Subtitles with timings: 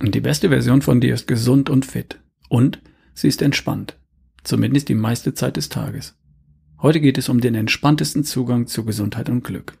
[0.00, 2.20] Die beste Version von dir ist gesund und fit.
[2.48, 2.80] Und
[3.14, 3.96] sie ist entspannt.
[4.44, 6.16] Zumindest die meiste Zeit des Tages.
[6.80, 9.76] Heute geht es um den entspanntesten Zugang zu Gesundheit und Glück.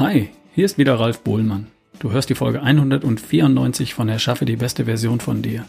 [0.00, 1.68] Hi, hier ist wieder Ralf Bohlmann.
[2.00, 5.64] Du hörst die Folge 194 von Erschaffe die beste Version von dir.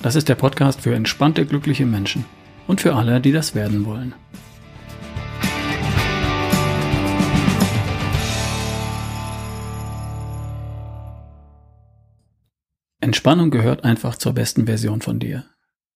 [0.00, 2.24] Das ist der Podcast für entspannte, glückliche Menschen
[2.66, 4.14] und für alle, die das werden wollen.
[13.14, 15.44] Entspannung gehört einfach zur besten Version von dir.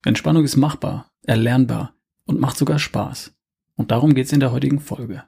[0.05, 1.97] Entspannung ist machbar, erlernbar
[2.27, 3.35] und macht sogar Spaß.
[3.75, 5.25] Und darum geht's in der heutigen Folge.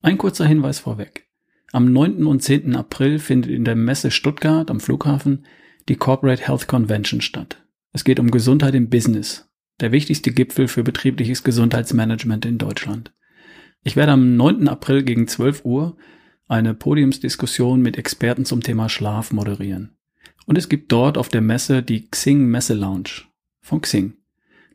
[0.00, 1.28] Ein kurzer Hinweis vorweg.
[1.70, 2.26] Am 9.
[2.26, 2.74] und 10.
[2.74, 5.46] April findet in der Messe Stuttgart am Flughafen
[5.88, 7.64] die Corporate Health Convention statt.
[7.92, 13.12] Es geht um Gesundheit im Business, der wichtigste Gipfel für betriebliches Gesundheitsmanagement in Deutschland.
[13.84, 14.66] Ich werde am 9.
[14.66, 15.96] April gegen 12 Uhr
[16.48, 19.96] eine Podiumsdiskussion mit Experten zum Thema Schlaf moderieren.
[20.46, 23.22] Und es gibt dort auf der Messe die Xing Messe Lounge
[23.60, 24.14] von Xing.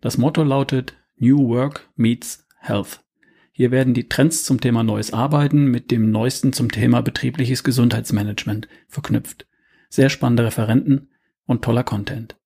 [0.02, 3.04] Das Motto lautet New Work meets Health.
[3.52, 8.68] Hier werden die Trends zum Thema neues Arbeiten mit dem neuesten zum Thema betriebliches Gesundheitsmanagement
[8.88, 9.48] verknüpft.
[9.90, 11.10] Sehr spannende Referenten
[11.46, 12.38] und toller Content.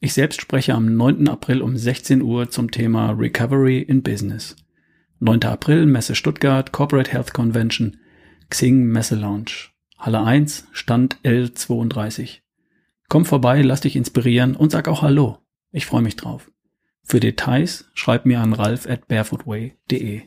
[0.00, 1.28] Ich selbst spreche am 9.
[1.28, 4.56] April um 16 Uhr zum Thema Recovery in Business.
[5.20, 5.44] 9.
[5.44, 7.98] April Messe Stuttgart, Corporate Health Convention,
[8.48, 9.68] Xing Messe Lounge.
[9.98, 12.40] Halle 1, Stand L32.
[13.10, 15.38] Komm vorbei, lass dich inspirieren und sag auch Hallo.
[15.72, 16.48] Ich freue mich drauf.
[17.02, 20.22] Für Details schreib mir an ralf at barefootway.de.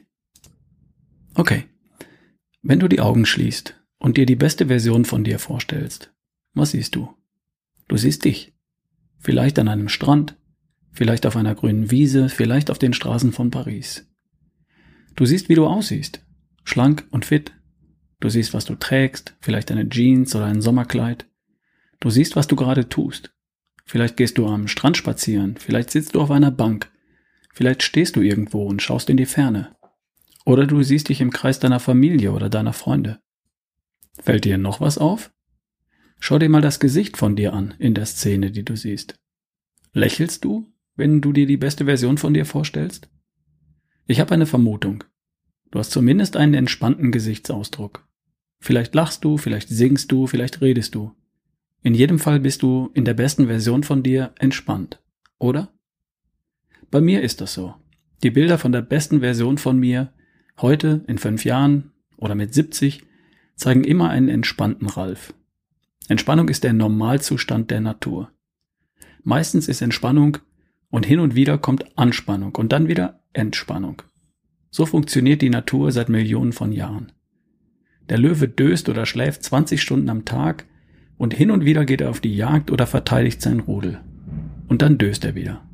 [1.33, 1.63] Okay.
[2.61, 6.13] Wenn du die Augen schließt und dir die beste Version von dir vorstellst,
[6.53, 7.07] was siehst du?
[7.87, 8.53] Du siehst dich.
[9.17, 10.35] Vielleicht an einem Strand,
[10.91, 14.11] vielleicht auf einer grünen Wiese, vielleicht auf den Straßen von Paris.
[15.15, 16.25] Du siehst, wie du aussiehst.
[16.65, 17.53] Schlank und fit.
[18.19, 21.29] Du siehst, was du trägst, vielleicht eine Jeans oder ein Sommerkleid.
[22.03, 23.33] Du siehst, was du gerade tust.
[23.85, 26.91] Vielleicht gehst du am Strand spazieren, vielleicht sitzt du auf einer Bank,
[27.53, 29.77] vielleicht stehst du irgendwo und schaust in die Ferne.
[30.43, 33.21] Oder du siehst dich im Kreis deiner Familie oder deiner Freunde.
[34.21, 35.31] Fällt dir noch was auf?
[36.19, 39.15] Schau dir mal das Gesicht von dir an in der Szene, die du siehst.
[39.93, 43.07] Lächelst du, wenn du dir die beste Version von dir vorstellst?
[44.07, 45.05] Ich habe eine Vermutung.
[45.71, 48.05] Du hast zumindest einen entspannten Gesichtsausdruck.
[48.59, 51.15] Vielleicht lachst du, vielleicht singst du, vielleicht redest du.
[51.83, 55.01] In jedem Fall bist du in der besten Version von dir entspannt,
[55.37, 55.73] oder?
[56.89, 57.75] Bei mir ist das so.
[58.23, 60.13] Die Bilder von der besten Version von mir,
[60.61, 63.03] heute, in fünf Jahren oder mit 70,
[63.55, 65.33] zeigen immer einen entspannten Ralf.
[66.07, 68.31] Entspannung ist der Normalzustand der Natur.
[69.23, 70.37] Meistens ist Entspannung
[70.89, 74.01] und hin und wieder kommt Anspannung und dann wieder Entspannung.
[74.69, 77.11] So funktioniert die Natur seit Millionen von Jahren.
[78.09, 80.65] Der Löwe döst oder schläft 20 Stunden am Tag,
[81.23, 84.01] und hin und wieder geht er auf die Jagd oder verteidigt sein Rudel.
[84.67, 85.65] Und dann döst er wieder.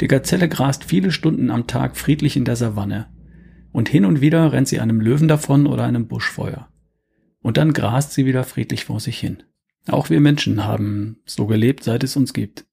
[0.00, 3.06] Die Gazelle grast viele Stunden am Tag friedlich in der Savanne.
[3.70, 6.68] Und hin und wieder rennt sie einem Löwen davon oder einem Buschfeuer.
[7.42, 9.44] Und dann grast sie wieder friedlich vor sich hin.
[9.86, 12.66] Auch wir Menschen haben so gelebt, seit es uns gibt.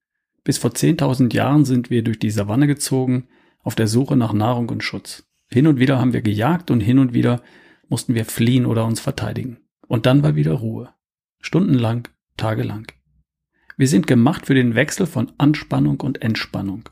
[0.44, 3.28] Bis vor 10.000 Jahren sind wir durch die Savanne gezogen,
[3.62, 5.28] auf der Suche nach Nahrung und Schutz.
[5.48, 7.44] Hin und wieder haben wir gejagt und hin und wieder
[7.88, 9.58] mussten wir fliehen oder uns verteidigen.
[9.88, 10.90] Und dann war wieder Ruhe.
[11.48, 12.92] Stundenlang, tagelang.
[13.78, 16.90] Wir sind gemacht für den Wechsel von Anspannung und Entspannung,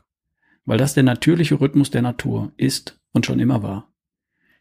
[0.64, 3.92] weil das der natürliche Rhythmus der Natur ist und schon immer war.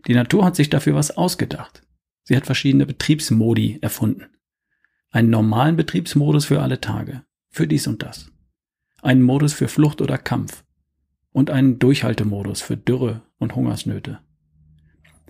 [0.05, 1.81] Die Natur hat sich dafür was ausgedacht.
[2.23, 4.25] Sie hat verschiedene Betriebsmodi erfunden.
[5.11, 8.29] Einen normalen Betriebsmodus für alle Tage, für dies und das.
[9.01, 10.65] Einen Modus für Flucht oder Kampf
[11.31, 14.19] und einen Durchhaltemodus für Dürre und Hungersnöte.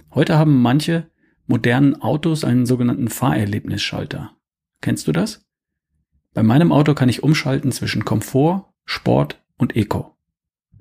[0.09, 1.11] Heute haben manche
[1.45, 4.34] modernen Autos einen sogenannten Fahrerlebnisschalter.
[4.85, 5.43] Kennst du das?
[6.35, 10.15] Bei meinem Auto kann ich umschalten zwischen Komfort, Sport und Eco.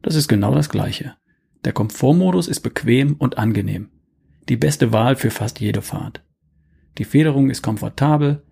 [0.02, 1.16] Das ist genau das gleiche.
[1.64, 3.88] Der Komfortmodus ist bequem und angenehm.
[4.50, 6.22] Die beste Wahl für fast jede Fahrt.
[6.98, 8.42] Die Federung ist komfortabel,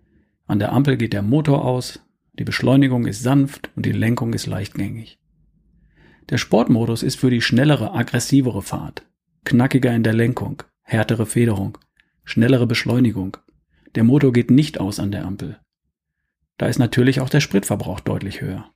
[0.47, 2.01] an der Ampel geht der Motor aus,
[2.33, 5.19] die Beschleunigung ist sanft und die Lenkung ist leichtgängig.
[6.31, 9.03] Der Sportmodus ist für die schnellere, aggressivere Fahrt.
[9.45, 11.77] Knackiger in der Lenkung, härtere Federung,
[12.25, 13.37] schnellere Beschleunigung,
[13.95, 15.59] der Motor geht nicht aus an der Ampel.
[16.59, 18.71] Da ist natürlich auch der Spritverbrauch deutlich höher.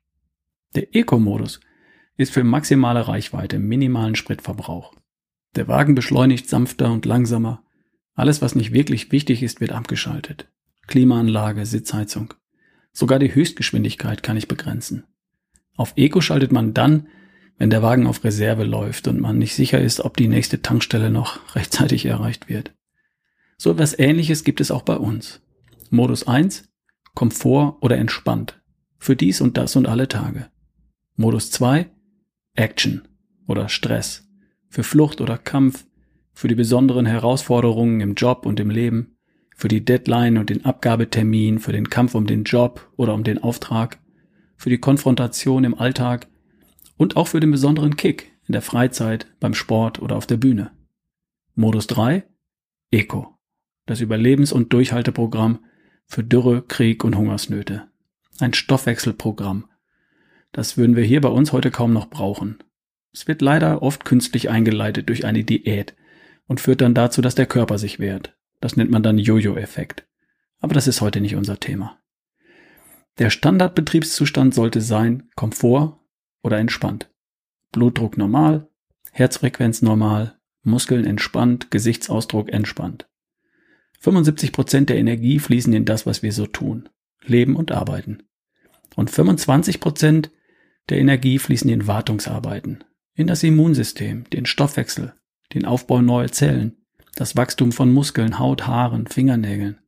[0.75, 1.61] Der Eco-Modus
[2.17, 4.95] ist für maximale Reichweite, minimalen Spritverbrauch.
[5.55, 7.63] Der Wagen beschleunigt sanfter und langsamer.
[8.15, 10.49] Alles, was nicht wirklich wichtig ist, wird abgeschaltet.
[10.87, 12.35] Klimaanlage, Sitzheizung.
[12.93, 15.05] Sogar die Höchstgeschwindigkeit kann ich begrenzen.
[15.77, 17.09] Auf Eco schaltet man dann,
[17.59, 21.11] wenn der Wagen auf Reserve läuft und man nicht sicher ist, ob die nächste Tankstelle
[21.11, 22.73] noch rechtzeitig erreicht wird.
[23.59, 25.41] So etwas ähnliches gibt es auch bei uns.
[25.91, 26.69] Modus 1,
[27.15, 28.61] Komfort oder entspannt.
[28.99, 30.51] Für dies und das und alle Tage.
[31.17, 31.91] Modus 2,
[32.55, 33.09] Action
[33.47, 34.29] oder Stress.
[34.69, 35.87] Für Flucht oder Kampf,
[36.33, 39.17] für die besonderen Herausforderungen im Job und im Leben,
[39.55, 43.43] für die Deadline und den Abgabetermin, für den Kampf um den Job oder um den
[43.43, 43.99] Auftrag,
[44.57, 46.29] für die Konfrontation im Alltag
[46.99, 50.73] und auch für den besonderen Kick in der Freizeit, beim Sport oder auf der Bühne.
[51.55, 52.25] Modus 3
[52.91, 53.36] Eco,
[53.87, 55.61] das Überlebens- und Durchhalteprogramm
[56.07, 57.89] für Dürre, Krieg und Hungersnöte.
[58.39, 59.69] Ein Stoffwechselprogramm.
[60.53, 62.59] Das würden wir hier bei uns heute kaum noch brauchen.
[63.13, 65.97] Es wird leider oft künstlich eingeleitet durch eine Diät
[66.47, 68.37] und führt dann dazu, dass der Körper sich wehrt.
[68.61, 70.07] Das nennt man dann Jojo-Effekt.
[70.61, 71.99] Aber das ist heute nicht unser Thema.
[73.19, 75.99] Der Standardbetriebszustand sollte sein Komfort
[76.43, 77.11] oder entspannt.
[77.73, 78.69] Blutdruck normal,
[79.13, 83.09] Herzfrequenz normal, Muskeln entspannt, Gesichtsausdruck entspannt.
[84.01, 86.89] 75 Prozent der Energie fließen in das, was wir so tun,
[87.25, 88.23] leben und arbeiten.
[88.95, 90.31] Und 25 Prozent
[90.89, 92.85] der Energie fließen in Wartungsarbeiten,
[93.15, 95.15] in das Immunsystem, den Stoffwechsel,
[95.55, 96.77] den Aufbau neuer Zellen,
[97.15, 99.79] das Wachstum von Muskeln, Haut, Haaren, Fingernägeln.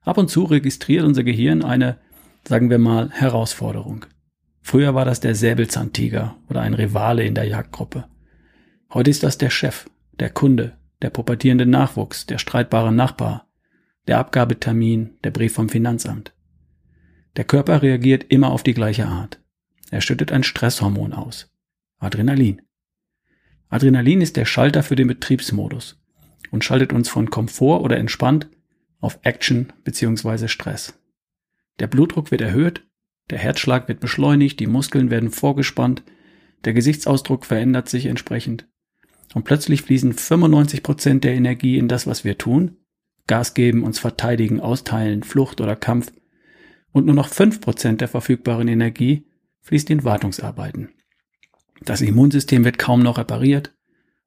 [0.00, 1.98] Ab und zu registriert unser Gehirn eine
[2.46, 4.06] sagen wir mal, Herausforderung.
[4.60, 8.04] Früher war das der Säbelzahntiger oder ein Rivale in der Jagdgruppe.
[8.92, 9.88] Heute ist das der Chef,
[10.20, 13.48] der Kunde, der pubertierende Nachwuchs, der streitbare Nachbar,
[14.06, 16.34] der Abgabetermin, der Brief vom Finanzamt.
[17.36, 19.40] Der Körper reagiert immer auf die gleiche Art.
[19.90, 21.52] Er schüttet ein Stresshormon aus.
[21.98, 22.62] Adrenalin.
[23.68, 26.00] Adrenalin ist der Schalter für den Betriebsmodus
[26.50, 28.48] und schaltet uns von Komfort oder entspannt
[29.00, 30.48] auf Action bzw.
[30.48, 30.98] Stress.
[31.80, 32.86] Der Blutdruck wird erhöht,
[33.30, 36.02] der Herzschlag wird beschleunigt, die Muskeln werden vorgespannt,
[36.64, 38.68] der Gesichtsausdruck verändert sich entsprechend.
[39.34, 42.78] Und plötzlich fließen 95 Prozent der Energie in das, was wir tun.
[43.26, 46.12] Gas geben, uns verteidigen, austeilen, Flucht oder Kampf.
[46.92, 49.26] Und nur noch 5% der verfügbaren Energie
[49.62, 50.90] fließt in Wartungsarbeiten.
[51.84, 53.74] Das Immunsystem wird kaum noch repariert.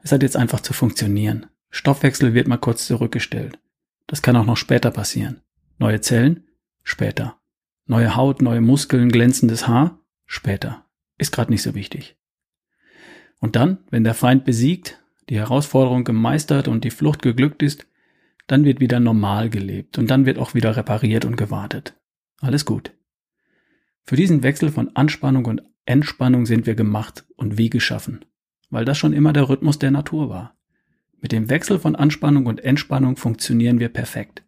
[0.03, 1.47] Es hat jetzt einfach zu funktionieren.
[1.69, 3.59] Stoffwechsel wird mal kurz zurückgestellt.
[4.05, 5.41] Das kann auch noch später passieren.
[5.79, 6.43] Neue Zellen
[6.89, 7.37] Später.
[7.85, 9.99] Neue Haut, neue Muskeln, glänzendes Haar?
[10.25, 10.85] Später.
[11.17, 12.17] Ist gerade nicht so wichtig.
[13.39, 17.87] Und dann, wenn der Feind besiegt, die Herausforderung gemeistert und die Flucht geglückt ist,
[18.47, 21.95] dann wird wieder normal gelebt und dann wird auch wieder repariert und gewartet.
[22.39, 22.93] Alles gut.
[24.03, 28.23] Für diesen Wechsel von Anspannung und Entspannung sind wir gemacht und wie geschaffen,
[28.69, 30.55] weil das schon immer der Rhythmus der Natur war.
[31.19, 34.43] Mit dem Wechsel von Anspannung und Entspannung funktionieren wir perfekt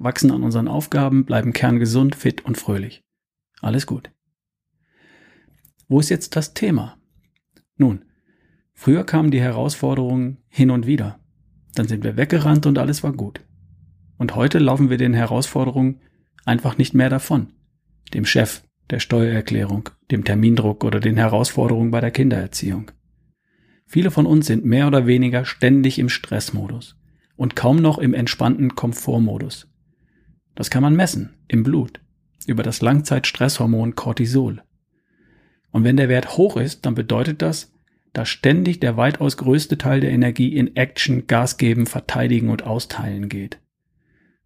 [0.00, 3.04] wachsen an unseren Aufgaben, bleiben kerngesund, fit und fröhlich.
[3.60, 4.10] Alles gut.
[5.88, 6.96] Wo ist jetzt das Thema?
[7.76, 8.04] Nun,
[8.80, 11.20] früher kamen die Herausforderungen hin und wieder.
[11.74, 13.42] Dann sind wir weggerannt und alles war gut.
[14.16, 16.00] Und heute laufen wir den Herausforderungen
[16.46, 17.48] einfach nicht mehr davon.
[18.14, 22.90] Dem Chef, der Steuererklärung, dem Termindruck oder den Herausforderungen bei der Kindererziehung.
[23.84, 26.96] Viele von uns sind mehr oder weniger ständig im Stressmodus
[27.36, 29.68] und kaum noch im entspannten Komfortmodus.
[30.54, 32.00] Das kann man messen im Blut
[32.46, 34.62] über das Langzeitstresshormon Cortisol.
[35.70, 37.74] Und wenn der Wert hoch ist, dann bedeutet das,
[38.12, 43.28] dass ständig der weitaus größte Teil der Energie in Action, Gas geben, verteidigen und austeilen
[43.28, 43.60] geht.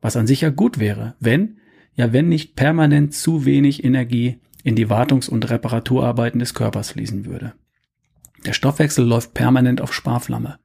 [0.01, 1.59] Was an sich ja gut wäre, wenn,
[1.95, 7.25] ja wenn nicht permanent zu wenig Energie in die Wartungs- und Reparaturarbeiten des Körpers fließen
[7.25, 7.55] würde.
[8.45, 10.59] Der Stoffwechsel läuft permanent auf Sparflamme.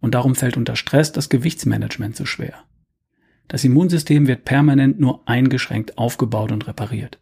[0.00, 2.64] Und darum fällt unter Stress das Gewichtsmanagement so schwer.
[3.48, 7.20] Das Immunsystem wird permanent nur eingeschränkt aufgebaut und repariert.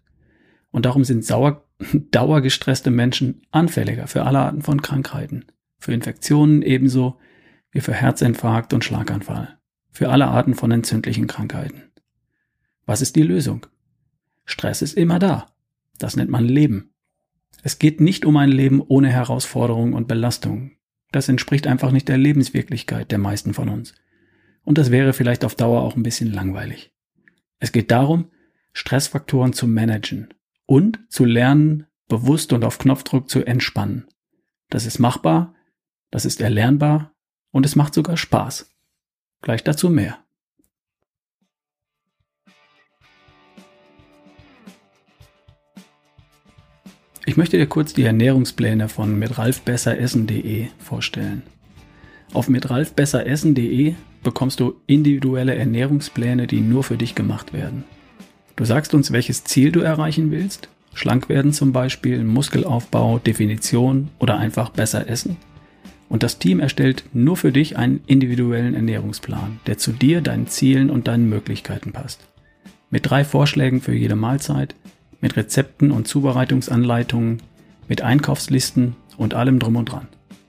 [0.71, 1.65] Und darum sind sauer,
[2.11, 5.47] dauergestresste Menschen anfälliger für alle Arten von Krankheiten.
[5.79, 7.19] Für Infektionen ebenso
[7.71, 9.59] wie für Herzinfarkt und Schlaganfall.
[9.91, 11.83] Für alle Arten von entzündlichen Krankheiten.
[12.87, 13.67] Was ist die Lösung?
[14.45, 15.47] Stress ist immer da.
[15.99, 16.93] Das nennt man Leben.
[17.63, 20.77] Es geht nicht um ein Leben ohne Herausforderungen und Belastungen.
[21.13, 23.95] Das entspricht einfach nicht der Lebenswirklichkeit der meisten von uns
[24.65, 26.93] und das wäre vielleicht auf Dauer auch ein bisschen langweilig.
[27.59, 28.31] Es geht darum,
[28.73, 30.33] Stressfaktoren zu managen
[30.71, 34.07] und zu lernen, bewusst und auf Knopfdruck zu entspannen.
[34.69, 35.53] Das ist machbar,
[36.13, 37.13] das ist erlernbar
[37.51, 38.73] und es macht sogar Spaß.
[39.43, 40.19] Gleich dazu mehr.
[47.27, 51.43] Ich möchte dir kurz die Ernährungspläne von mitralfbesseressen.de vorstellen.
[52.33, 57.83] Auf mitralfbesseressen.de bekommst du individuelle Ernährungspläne, die nur für dich gemacht werden.
[58.61, 64.37] Du sagst uns, welches Ziel du erreichen willst Schlank werden zum Beispiel, Muskelaufbau, Definition oder
[64.37, 65.39] einfach besser essen?
[66.11, 70.91] Und das Team erstellt nur für dich einen individuellen Ernährungsplan, der zu dir, deinen Zielen
[70.91, 72.29] und deinen Möglichkeiten passt.
[72.91, 74.75] Mit drei Vorschlägen für jede Mahlzeit,
[75.23, 77.41] mit Rezepten und Zubereitungsanleitungen,
[77.89, 80.07] mit Einkaufslisten und allem drum und dran.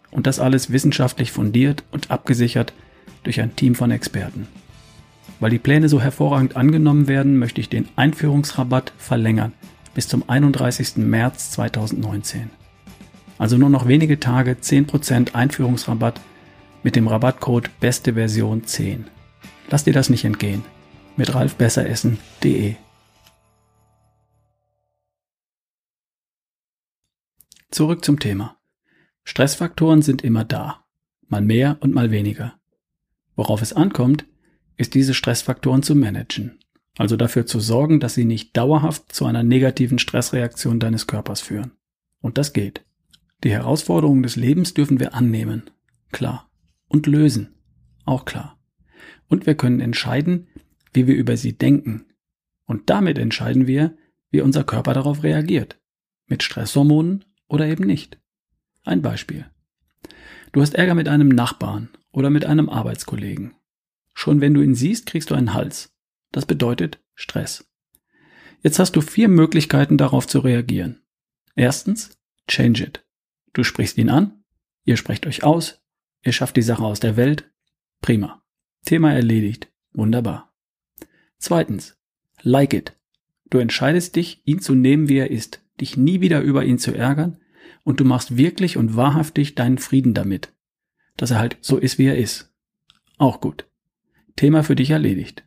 [0.10, 2.74] Und das alles wissenschaftlich fundiert und abgesichert
[3.24, 4.50] durch ein Team von Experten.
[5.42, 9.54] Weil die Pläne so hervorragend angenommen werden, möchte ich den Einführungsrabatt verlängern
[9.96, 10.98] bis zum 31.
[10.98, 12.52] März 2019.
[13.40, 16.22] Also nur noch wenige Tage 10% Einführungsrabatt
[16.84, 19.08] mit dem Rabattcode beste Version 10.
[19.72, 20.64] Lass dir das nicht entgehen.
[21.18, 22.76] Mit ralfbesseressen.de
[27.72, 28.58] Zurück zum Thema.
[29.24, 30.86] Stressfaktoren sind immer da.
[31.28, 32.54] Mal mehr und mal weniger.
[33.36, 34.26] Worauf es ankommt,
[34.82, 36.58] ist diese Stressfaktoren zu managen.
[36.98, 41.74] Also dafür zu sorgen, dass sie nicht dauerhaft zu einer negativen Stressreaktion deines Körpers führen.
[42.20, 42.84] Und das geht.
[43.44, 45.70] Die Herausforderungen des Lebens dürfen wir annehmen,
[46.12, 46.50] klar,
[46.88, 47.56] und lösen,
[48.06, 48.60] auch klar.
[49.28, 50.48] Und wir können entscheiden,
[50.94, 52.08] wie wir über sie denken.
[52.66, 53.96] Und damit entscheiden wir,
[54.32, 55.80] wie unser Körper darauf reagiert.
[56.28, 58.20] Mit Stresshormonen oder eben nicht.
[58.84, 59.46] Ein Beispiel.
[60.52, 63.54] Du hast Ärger mit einem Nachbarn oder mit einem Arbeitskollegen.
[64.14, 65.94] Schon wenn du ihn siehst, kriegst du einen Hals.
[66.32, 67.68] Das bedeutet Stress.
[68.62, 71.02] Jetzt hast du vier Möglichkeiten darauf zu reagieren.
[71.56, 73.06] Erstens, change it.
[73.54, 74.44] Du sprichst ihn an,
[74.86, 75.82] ihr sprecht euch aus,
[76.24, 77.52] ihr schafft die Sache aus der Welt.
[78.02, 78.44] Prima.
[78.86, 79.72] Thema erledigt.
[79.94, 80.54] Wunderbar.
[81.38, 81.98] Zweitens,
[82.42, 82.94] like it.
[83.50, 86.96] Du entscheidest dich, ihn zu nehmen, wie er ist, dich nie wieder über ihn zu
[86.96, 87.38] ärgern
[87.84, 90.54] und du machst wirklich und wahrhaftig deinen Frieden damit,
[91.18, 92.54] dass er halt so ist, wie er ist.
[93.18, 93.68] Auch gut.
[94.36, 95.44] Thema für dich erledigt.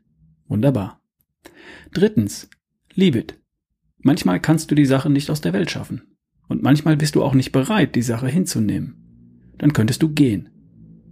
[0.48, 1.00] Wunderbar.
[1.92, 2.48] Drittens,
[2.94, 3.38] leave it.
[3.98, 6.02] Manchmal kannst du die Sache nicht aus der Welt schaffen.
[6.48, 9.52] Und manchmal bist du auch nicht bereit, die Sache hinzunehmen.
[9.58, 10.50] Dann könntest du gehen.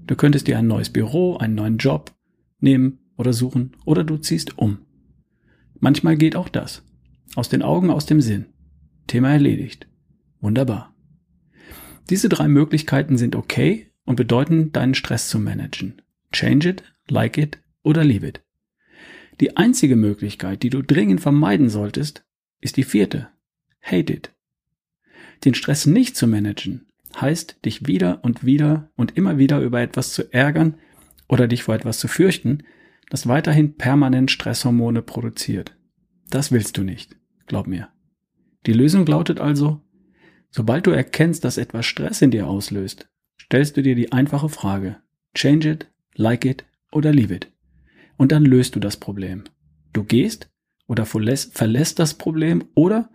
[0.07, 2.15] Du könntest dir ein neues Büro, einen neuen Job
[2.61, 4.79] nehmen oder suchen oder du ziehst um.
[5.81, 6.85] Manchmal geht auch das.
[7.35, 8.47] Aus den Augen, aus dem Sinn.
[9.07, 9.89] Thema erledigt.
[10.41, 10.95] Wunderbar.
[12.11, 16.03] Diese drei Möglichkeiten sind okay und bedeuten, deinen Stress zu managen.
[16.33, 18.43] Change it, like it oder leave it.
[19.41, 22.25] Die einzige Möglichkeit, die du dringend vermeiden solltest,
[22.61, 23.29] ist die vierte.
[23.81, 24.35] Hate it.
[25.45, 26.87] Den Stress nicht zu managen,
[27.21, 30.75] heißt, dich wieder und wieder und immer wieder über etwas zu ärgern
[31.29, 32.63] oder dich vor etwas zu fürchten,
[33.11, 35.77] das weiterhin permanent Stresshormone produziert.
[36.31, 37.17] Das willst du nicht,
[37.47, 37.89] glaub mir.
[38.67, 39.81] Die Lösung lautet also,
[40.51, 45.03] sobald du erkennst, dass etwas Stress in dir auslöst, stellst du dir die einfache Frage,
[45.35, 47.51] change it, like it oder leave it.
[48.17, 49.45] Und dann löst du das Problem.
[49.93, 50.51] Du gehst
[50.87, 53.11] oder verlässt das Problem oder,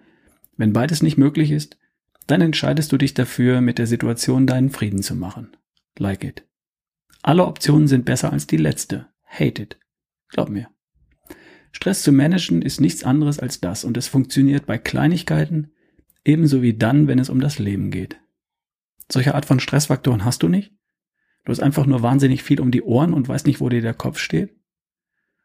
[0.57, 1.77] wenn beides nicht möglich ist,
[2.25, 5.55] dann entscheidest du dich dafür, mit der Situation deinen Frieden zu machen.
[5.97, 6.45] Like it.
[7.23, 9.07] Alle Optionen sind besser als die letzte.
[9.25, 9.79] Hate it.
[10.29, 10.69] Glaub mir.
[11.71, 15.71] Stress zu managen ist nichts anderes als das und es funktioniert bei Kleinigkeiten
[16.25, 18.19] ebenso wie dann, wenn es um das Leben geht.
[19.09, 20.73] Solche Art von Stressfaktoren hast du nicht?
[21.47, 23.93] Du hast einfach nur wahnsinnig viel um die Ohren und weißt nicht, wo dir der
[23.93, 24.53] Kopf steht?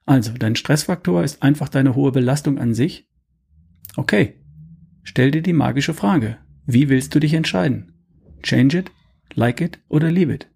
[0.04, 3.09] Also, dein Stressfaktor ist einfach deine hohe Belastung an sich?
[3.94, 4.35] Okay.
[5.04, 6.38] Stell dir die magische Frage.
[6.66, 7.92] Wie willst du dich entscheiden?
[8.42, 8.90] Change it,
[9.35, 10.49] like it oder leave it?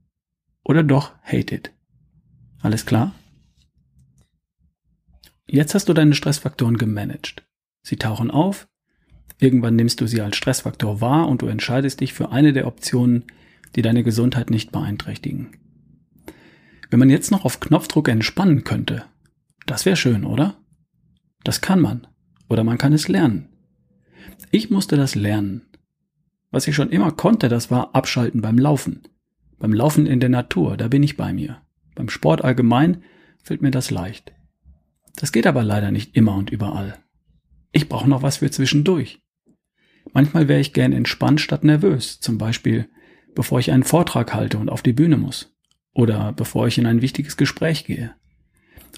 [0.64, 1.72] Oder doch hate it?
[2.60, 3.14] Alles klar?
[5.46, 7.46] Jetzt hast du deine Stressfaktoren gemanagt.
[7.82, 8.66] Sie tauchen auf,
[9.38, 13.26] irgendwann nimmst du sie als Stressfaktor wahr und du entscheidest dich für eine der Optionen,
[13.76, 15.52] die deine Gesundheit nicht beeinträchtigen.
[16.90, 19.04] Wenn man jetzt noch auf Knopfdruck entspannen könnte,
[19.66, 20.56] das wäre schön, oder?
[21.44, 22.06] Das kann man.
[22.48, 23.48] Oder man kann es lernen.
[24.50, 25.62] Ich musste das lernen.
[26.50, 29.02] Was ich schon immer konnte, das war abschalten beim Laufen.
[29.58, 31.62] Beim Laufen in der Natur, da bin ich bei mir.
[31.94, 33.02] Beim Sport allgemein
[33.42, 34.32] fällt mir das leicht.
[35.16, 36.98] Das geht aber leider nicht immer und überall.
[37.72, 39.20] Ich brauche noch was für zwischendurch.
[40.12, 42.88] Manchmal wäre ich gern entspannt statt nervös, zum Beispiel
[43.36, 45.54] bevor ich einen Vortrag halte und auf die Bühne muss.
[45.92, 48.14] Oder bevor ich in ein wichtiges Gespräch gehe.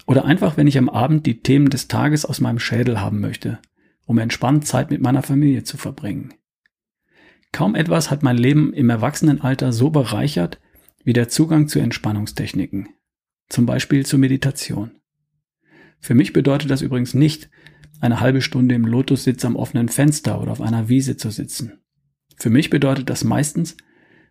[0.07, 3.59] Oder einfach, wenn ich am Abend die Themen des Tages aus meinem Schädel haben möchte,
[4.07, 6.33] um entspannt Zeit mit meiner Familie zu verbringen.
[7.51, 10.59] Kaum etwas hat mein Leben im Erwachsenenalter so bereichert
[11.03, 12.89] wie der Zugang zu Entspannungstechniken,
[13.49, 14.91] zum Beispiel zur Meditation.
[15.99, 17.49] Für mich bedeutet das übrigens nicht,
[17.99, 21.81] eine halbe Stunde im Lotussitz am offenen Fenster oder auf einer Wiese zu sitzen.
[22.37, 23.75] Für mich bedeutet das meistens,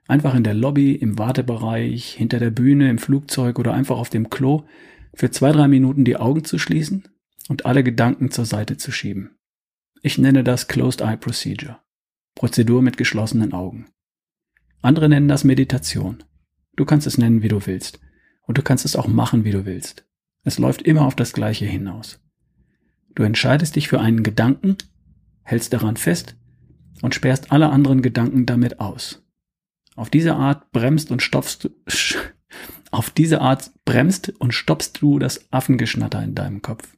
[0.09, 4.31] einfach in der Lobby, im Wartebereich, hinter der Bühne, im Flugzeug oder einfach auf dem
[4.31, 4.65] Klo
[5.15, 7.05] für zwei, drei Minuten die Augen zu schließen
[7.49, 9.37] und alle Gedanken zur Seite zu schieben.
[10.03, 11.79] Ich nenne das Closed Eye Procedure.
[12.35, 13.87] Prozedur mit geschlossenen Augen.
[14.81, 16.23] Andere nennen das Meditation.
[16.77, 18.00] Du kannst es nennen, wie du willst.
[18.47, 20.07] Und du kannst es auch machen, wie du willst.
[20.45, 22.21] Es läuft immer auf das Gleiche hinaus.
[23.15, 24.77] Du entscheidest dich für einen Gedanken,
[25.43, 26.37] hältst daran fest
[27.03, 29.28] und sperrst alle anderen Gedanken damit aus.
[29.99, 31.71] Auf diese Art bremst und stopfst du,
[32.93, 36.97] auf diese Art bremst und stoppst du das Affengeschnatter in deinem Kopf.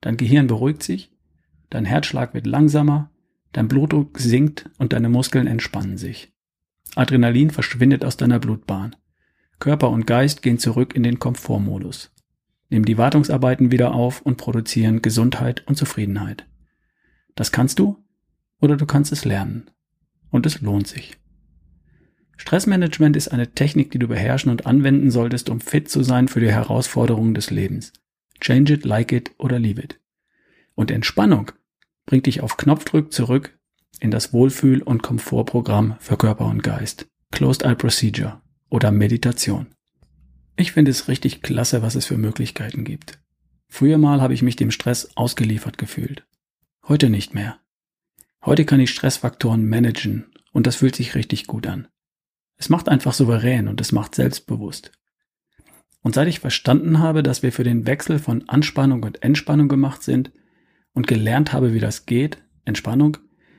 [0.00, 1.12] Dein Gehirn beruhigt sich,
[1.70, 3.12] dein Herzschlag wird langsamer,
[3.52, 6.32] dein Blutdruck sinkt und deine Muskeln entspannen sich.
[6.96, 8.96] Adrenalin verschwindet aus deiner Blutbahn.
[9.60, 12.12] Körper und Geist gehen zurück in den Komfortmodus.
[12.70, 16.44] Nehmen die Wartungsarbeiten wieder auf und produzieren Gesundheit und Zufriedenheit.
[17.36, 18.04] Das kannst du
[18.60, 19.70] oder du kannst es lernen.
[20.30, 21.16] Und es lohnt sich.
[22.36, 26.40] Stressmanagement ist eine Technik, die du beherrschen und anwenden solltest, um fit zu sein für
[26.40, 27.92] die Herausforderungen des Lebens.
[28.40, 30.00] Change it, like it oder leave it.
[30.74, 31.52] Und Entspannung
[32.04, 33.58] bringt dich auf Knopfdruck zurück
[34.00, 37.06] in das Wohlfühl- und Komfortprogramm für Körper und Geist.
[37.32, 39.66] Closed Eye Procedure oder Meditation.
[40.56, 43.18] Ich finde es richtig klasse, was es für Möglichkeiten gibt.
[43.68, 46.26] Früher mal habe ich mich dem Stress ausgeliefert gefühlt.
[46.86, 47.58] Heute nicht mehr.
[48.44, 51.88] Heute kann ich Stressfaktoren managen und das fühlt sich richtig gut an.
[52.56, 54.92] Es macht einfach souverän und es macht selbstbewusst.
[56.02, 60.02] Und seit ich verstanden habe, dass wir für den Wechsel von Anspannung und Entspannung gemacht
[60.02, 60.30] sind
[60.92, 63.18] und gelernt habe, wie das geht, Entspannung,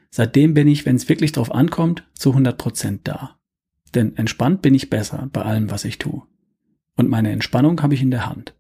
[0.09, 3.37] seitdem bin ich, wenn es wirklich drauf ankommt, zu 100% da.
[3.93, 6.23] Denn entspannt bin ich besser bei allem, was ich tue.
[6.95, 8.55] Und meine Entspannung habe ich in der Hand.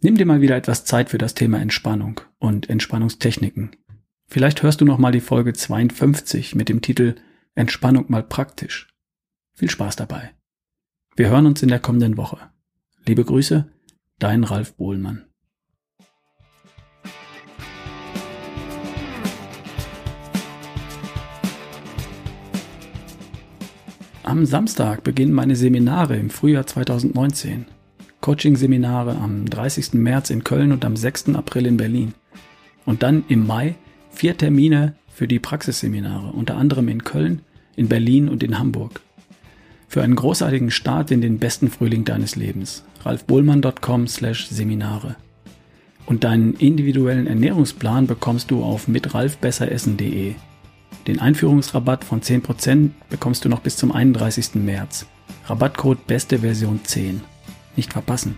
[0.00, 3.70] Nimm dir mal wieder etwas Zeit für das Thema Entspannung und Entspannungstechniken.
[4.26, 7.16] Vielleicht hörst du noch mal die Folge 52 mit dem Titel
[7.54, 8.93] Entspannung mal praktisch.
[9.56, 10.34] Viel Spaß dabei.
[11.14, 12.38] Wir hören uns in der kommenden Woche.
[13.06, 13.70] Liebe Grüße,
[14.18, 15.26] dein Ralf Bohlmann.
[24.24, 27.66] Am Samstag beginnen meine Seminare im Frühjahr 2019.
[28.22, 29.92] Coaching-Seminare am 30.
[29.94, 31.28] März in Köln und am 6.
[31.36, 32.14] April in Berlin.
[32.86, 33.76] Und dann im Mai
[34.10, 37.42] vier Termine für die Praxisseminare, unter anderem in Köln,
[37.76, 39.03] in Berlin und in Hamburg.
[39.94, 42.82] Für einen großartigen Start in den besten Frühling deines Lebens.
[43.04, 45.14] ralfbohlmann.com slash Seminare.
[46.04, 50.34] Und deinen individuellen Ernährungsplan bekommst du auf mitralfbesseressen.de.
[51.06, 54.56] Den Einführungsrabatt von 10% bekommst du noch bis zum 31.
[54.56, 55.06] März.
[55.46, 57.20] Rabattcode beste Version 10.
[57.76, 58.34] Nicht verpassen.